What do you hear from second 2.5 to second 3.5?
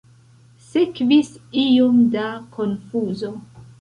konfuzo.